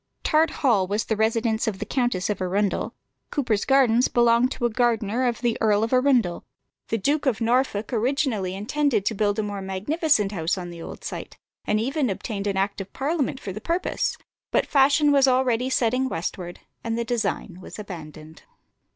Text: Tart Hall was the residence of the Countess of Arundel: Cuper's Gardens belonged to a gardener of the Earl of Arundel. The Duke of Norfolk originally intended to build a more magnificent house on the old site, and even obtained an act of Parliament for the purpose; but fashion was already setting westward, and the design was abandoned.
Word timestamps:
Tart 0.23 0.49
Hall 0.65 0.87
was 0.87 1.03
the 1.05 1.15
residence 1.15 1.67
of 1.67 1.77
the 1.77 1.85
Countess 1.85 2.27
of 2.27 2.41
Arundel: 2.41 2.95
Cuper's 3.31 3.65
Gardens 3.65 4.07
belonged 4.07 4.49
to 4.53 4.65
a 4.65 4.69
gardener 4.71 5.27
of 5.27 5.41
the 5.41 5.59
Earl 5.61 5.83
of 5.83 5.93
Arundel. 5.93 6.43
The 6.87 6.97
Duke 6.97 7.27
of 7.27 7.39
Norfolk 7.39 7.93
originally 7.93 8.55
intended 8.55 9.05
to 9.05 9.13
build 9.13 9.37
a 9.37 9.43
more 9.43 9.61
magnificent 9.61 10.31
house 10.31 10.57
on 10.57 10.71
the 10.71 10.81
old 10.81 11.03
site, 11.03 11.37
and 11.65 11.79
even 11.79 12.09
obtained 12.09 12.47
an 12.47 12.57
act 12.57 12.81
of 12.81 12.91
Parliament 12.93 13.39
for 13.39 13.51
the 13.53 13.61
purpose; 13.61 14.17
but 14.49 14.65
fashion 14.65 15.11
was 15.11 15.27
already 15.27 15.69
setting 15.69 16.09
westward, 16.09 16.61
and 16.83 16.97
the 16.97 17.05
design 17.05 17.59
was 17.61 17.77
abandoned. 17.77 18.41